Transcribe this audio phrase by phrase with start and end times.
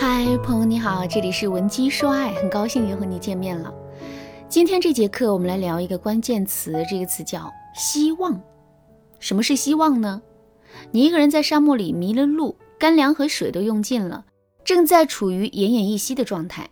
[0.00, 3.70] 嗨，朋友你好，这里是文姬说爱，很高兴又和你见面了。
[4.48, 8.40] 今天这节课我们来聊一个关键词，这个词叫希望。
[9.18, 10.22] 什么是希望呢？
[10.90, 14.24] 你一个人在沙漠里迷了路，干粮和水都用尽了，
[14.64, 16.70] 正在处于奄奄一息的状态。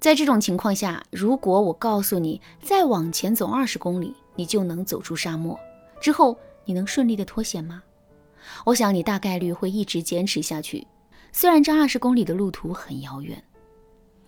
[0.00, 5.60] 在这种情况下，如果我告诉你再往前走二十公里，你就能走出沙漠，
[6.00, 6.34] 之后
[6.64, 7.82] 你能顺利的脱险吗？
[8.64, 10.86] 我想你大概率会一直坚持下去。
[11.36, 13.42] 虽然这二十公里的路途很遥远，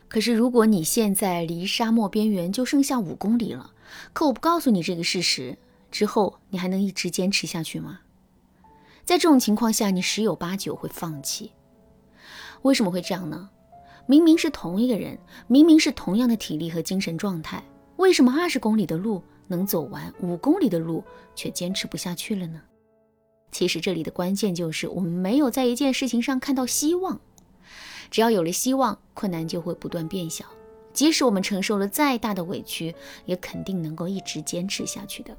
[0.09, 3.73] 可是如果你现在离沙漠边缘就剩下五公里了，
[4.13, 5.57] 可我不告诉你这个事实，
[5.93, 8.01] 之后你还能一直坚持下去吗？
[9.05, 11.53] 在这种情况下，你十有八九会放弃。
[12.63, 13.51] 为什么会这样呢？
[14.07, 15.17] 明明是同一个人，
[15.47, 17.63] 明明是同样的体力和精神状态，
[17.99, 21.05] 为什么二十公里的路能走完，五公里的路
[21.37, 22.61] 却坚持不下去了呢？
[23.51, 27.21] 其实这里的关键就是我们没有在一件事情上看到希望。
[28.11, 30.45] 只要有了希望，困难就会不断变小。
[30.93, 32.95] 即使我们承受了再大的委屈，
[33.25, 35.37] 也肯定能够一直坚持下去的。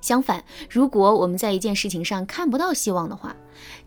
[0.00, 3.34] 相反，如果我们在一件事情上看不到希望的话，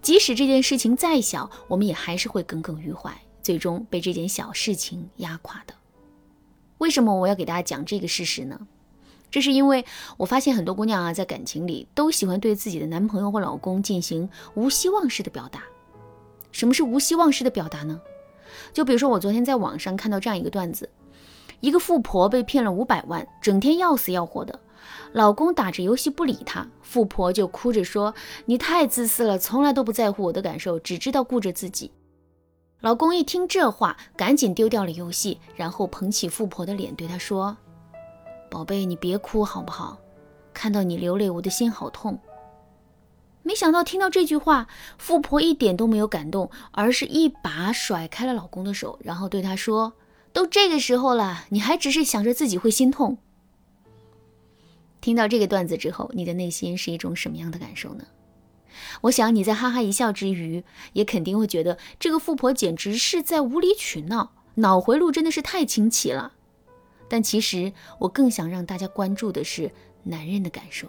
[0.02, 5.74] 即使这件事情再小，我们也还是会耿耿于怀，最终被这件小事情压垮的。
[6.80, 8.68] 为什么我要给大家讲这个事实呢？
[9.32, 9.84] 这是因为
[10.18, 15.64] 我发现很多姑娘啊，在感情里都喜欢对自己的男朋友或老公进行无希望式的表达。
[16.52, 18.00] 什么是无希望式的表达呢？
[18.74, 20.90] 就比如说我昨天在网上看到这样一个段子：
[21.62, 24.60] 一个富婆被骗了五百万，整天要死要活的，
[25.14, 28.14] 老公打着游戏不理她，富婆就哭着说
[28.46, 31.90] ：“你太自私了，从来都不在乎我的感受，只知道顾着自己。”
[32.82, 37.56] 老公一听这话，赶紧丢掉了游戏，然后捧起富婆的脸对她说。
[38.52, 39.98] 宝贝，你别哭好不好？
[40.54, 42.20] 看到你流泪，我的心好痛。
[43.44, 49.94] 没想到听到这句话，富婆一点都没有感动，而是一把甩开了老公的手，然后对他说
[50.34, 53.18] ：“都这个时候了，你还只是想着自己会心痛。”
[55.00, 58.04] 听到这个段子之后，你的内心是一种什么样的感受呢？
[59.04, 66.34] 我想你在哈哈一笑之余，也肯定会觉得这个富婆简直是在无理取闹，脑回路真的是太清奇了。
[67.12, 69.70] 但其实我更想让大家关注的是
[70.02, 70.88] 男人的感受。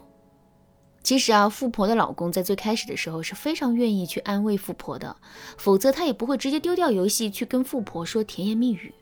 [1.03, 5.17] 其实啊，富婆的老公在最开始的时候是非常愿意去安慰富婆的，
[5.59, 8.95] 否则他也不会直接丢掉游戏去跟富婆说甜言蜜语。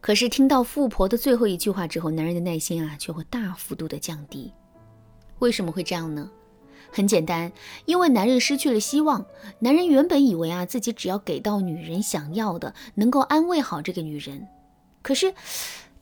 [0.00, 4.50] 可是听到富婆的最后一句话之后，男人的耐心啊却会大幅度的降低。
[5.40, 6.30] 为什么会这样呢？
[6.90, 7.52] 很简单，
[7.84, 9.26] 因为男人失去了希望。
[9.58, 14.48] 男人原本以为啊自己只要给到女人想要的，能够安慰好这个女人。
[15.02, 15.34] 可是，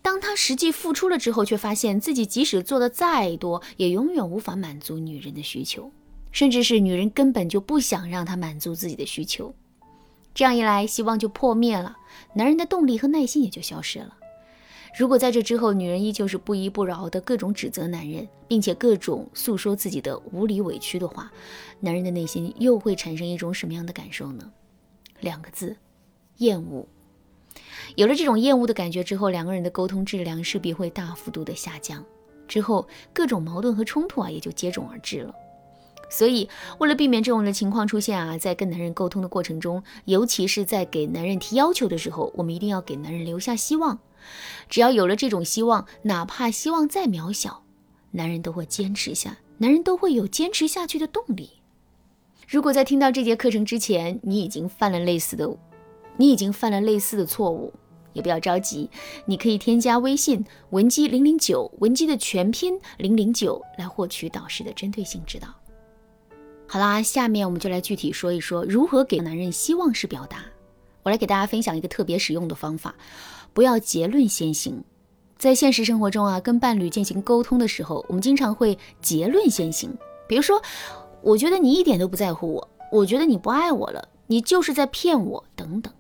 [0.03, 5.91] 当他实际付出了之后，却发现自己即使做的再多，也永远无法满足女人的需求，
[6.31, 9.55] 甚至是女人根本就不想让他满足自己的需求。
[10.33, 11.97] 这样一来，希望就破灭了，
[12.35, 14.17] 男人的动力和耐心也就消失了。
[14.99, 21.31] 如果在这之后，女人依旧是不依不饶的各种指责男人，并且各种诉说自己的无理委屈的话，
[21.81, 24.51] 男人的内心又会产生一种什么样的感受呢？
[25.21, 25.77] 两个字：
[26.39, 26.87] 厌恶。
[27.97, 32.05] 有了这种厌恶的感觉之后，两个人的沟通质量势必会大幅度的下降，
[32.47, 35.35] 之后各种矛盾和冲突啊也就接踵而至了。
[36.13, 36.49] 所以，
[36.79, 43.99] 为了避免这种的情况出现啊，在跟男人沟通的过程中，尤其是在给男人提要求的时候，我们一定要给男人留下希望。
[44.69, 47.63] 只要有了这种希望，哪怕希望再渺小，
[48.11, 51.51] 男人都会坚持下，男人都会有坚持下去的动力。
[52.49, 55.49] 如果在听到这节课程之前，你已经犯了类似的，
[56.21, 57.73] 你已经犯了类似的错误，
[58.13, 58.91] 也不要着急，
[59.25, 65.49] 你可以添加微信文姬零零九，文姬的全拼零零九，来获取导师的针对性指导。
[66.67, 70.45] 好啦，下面我们就来具体说一说如何给男人希望式表达。
[71.05, 72.95] 我来给大家分享一个特别实用的方法，
[73.55, 74.85] 不要结论先行。
[75.39, 79.97] 在现实生活中啊，跟伴侣进行沟通的时候，我们经常会结论先行。
[80.29, 80.61] 比如说，
[81.23, 84.07] 我觉得你一点都不在乎我，我觉得你不爱我了。
[84.27, 85.93] 你就是在骗我，等等，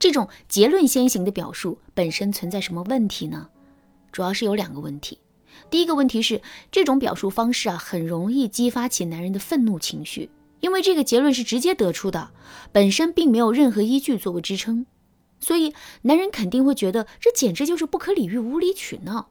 [0.00, 3.50] 这种结论先行的表述本身存在什么问题呢？
[4.10, 5.18] 主要是有两个问题。
[5.68, 6.40] 第一个问题是，
[6.72, 10.30] 这种表述方式啊，很容易激发起男人的愤怒情绪，
[10.60, 12.30] 因为这个结论是直接得出的，
[12.72, 14.86] 本身并没有任何依据作为支撑，
[15.38, 19.28] 所以男人肯定会觉得这简直就是不可理喻、无理取闹。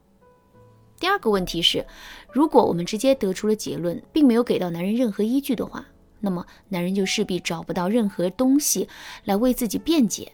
[1.00, 1.84] 第二个问题是，
[2.32, 5.84] 如果我们直接得出了结论，并没有给到男人任何依据的话。
[6.20, 8.88] 那么，男人就势必找不到任何东西
[9.24, 10.32] 来为自己辩解，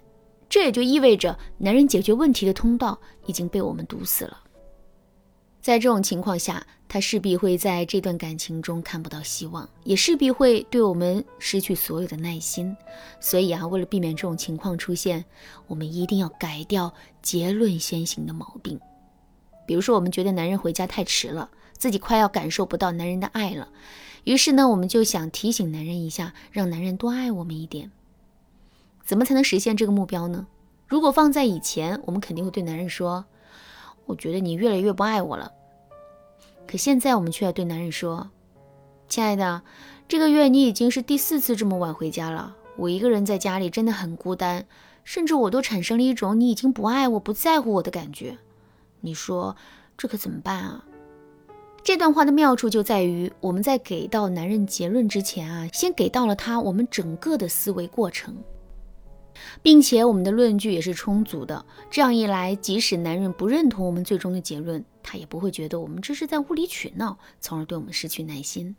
[0.55, 4.39] 这也就意味着男人解决问题的通道已经被我们堵死了。
[5.59, 12.73] 在这种情况下，他势必会在这段感情中看不到希望，也势必会对我们失去所有的耐心。
[13.19, 15.25] 所以啊，为了避免这种情况出现，
[15.67, 18.79] 我们一定要改掉结论先行的毛病。
[19.67, 23.67] 比如说，我们觉得男人回家太迟了，自己快要感受不到男人的爱了，
[24.23, 27.91] 于是呢，我们就想提醒男人一下，让男人多爱我们一点。
[29.05, 30.47] 怎么才能实现这个目标呢？
[30.87, 33.25] 如果放在以前，我们肯定会对男人说
[34.05, 35.51] ：“我觉得你越来越不爱我了。”
[36.67, 38.31] 可现在我们却要对男人说
[39.07, 39.61] ：“亲爱的，
[40.07, 44.65] 这个月你已经是第四次这么晚回家了，我一个人在家里真的很孤单，
[45.03, 48.37] 甚至我都产生了一种你已经不爱我、不在乎我的感觉。
[49.01, 49.55] 你说
[49.95, 50.83] 这可怎么办啊？”
[51.83, 58.35] 这段话的妙处就在于，我们在给到男人结论之前啊，先给到了他我们整个的思维过程。
[59.61, 68.75] 并且我们的论据也是充足的，这样一来，即使男人不认同我们最终的结论，他也不会觉得我们这是在无理取闹，从而对我们失去耐心。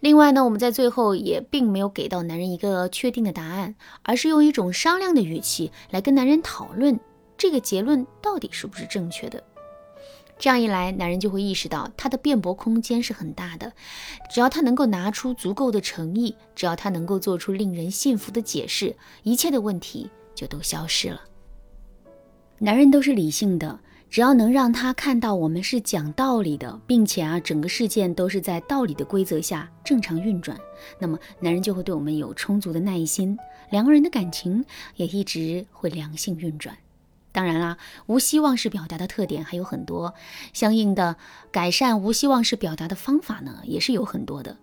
[0.00, 6.98] 另外呢，我们在最后也并没有给到男人一个确定的答案，而是用一种商量的语气来跟男人讨论
[7.38, 9.42] 这个结论到底是不是正确的。
[10.42, 13.72] 这样一来，男人就会意识到他的辩驳空间是很大的，
[14.28, 21.20] 只要他能够拿出足够的诚意，只要他能够做出令人信服的解释，一切的问题就都消失了。
[22.58, 23.78] 男人都是理性的，
[24.10, 30.58] 只要能让他看到我们是讲道理的，并且啊，整个事件都是在道理的规则下正常运转，
[30.98, 33.38] 那么男人就会对我们有充足的耐心，
[33.70, 34.64] 两个人的感情
[34.96, 36.76] 也一直会良性运转。
[37.32, 40.14] 当然啦，无希望式表达的特点还有很多，
[40.52, 41.16] 相应的
[41.50, 44.58] 改善无希望式表达的方法呢，也是有很多的。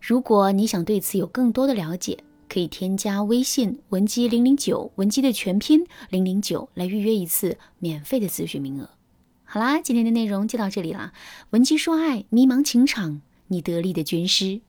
[0.00, 2.18] 如果你想对此有更多的了解，
[2.48, 8.90] 可以添加微信文姬零零九，文姬的全拼零零九，来预约一次免费的咨询名额。
[9.44, 11.12] 好啦，今天的内容就到这里啦，
[11.50, 14.60] 文姬说爱，迷茫情场，你得力的军师。